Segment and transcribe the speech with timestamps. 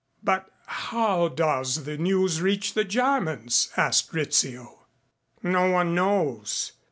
[0.23, 4.87] "But how does the news reach the Germans?" asked Rizzio.
[5.43, 6.71] "No one knows.